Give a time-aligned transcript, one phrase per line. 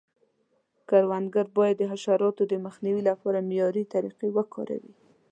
[0.89, 4.93] کروندګر باید د حشراتو د مخنیوي لپاره معیاري طریقې وکاروي.